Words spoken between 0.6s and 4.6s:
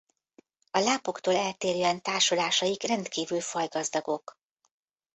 A lápoktól eltérően társulásaik rendkívül fajgazdagok.